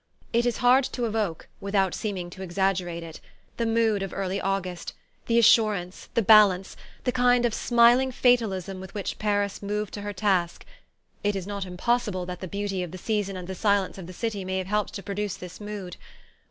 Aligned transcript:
It 0.33 0.47
is 0.47 0.57
hard 0.65 0.83
to 0.93 1.05
evoke, 1.05 1.47
without 1.59 1.93
seeming 1.93 2.31
to 2.31 2.41
exaggerate 2.41 3.03
it, 3.03 3.21
that 3.57 3.63
the 3.65 3.69
mood 3.71 4.01
of 4.01 4.15
early 4.15 4.41
August: 4.41 4.93
the 5.27 5.37
assurance, 5.37 6.09
the 6.15 6.23
balance, 6.23 6.75
the 7.03 7.11
kind 7.11 7.45
of 7.45 7.53
smiling 7.53 8.11
fatalism 8.11 8.79
with 8.79 8.95
which 8.95 9.19
Paris 9.19 9.61
moved 9.61 9.93
to 9.93 10.01
her 10.01 10.11
task. 10.11 10.65
It 11.23 11.35
is 11.35 11.45
not 11.45 11.67
impossible 11.67 12.25
that 12.25 12.39
the 12.39 12.47
beauty 12.47 12.81
of 12.81 12.89
the 12.89 12.97
season 12.97 13.37
and 13.37 13.47
the 13.47 13.53
silence 13.53 13.99
of 13.99 14.07
the 14.07 14.11
city 14.11 14.43
may 14.43 14.57
have 14.57 14.65
helped 14.65 14.95
to 14.95 15.03
produce 15.03 15.37
this 15.37 15.61
mood. 15.61 15.97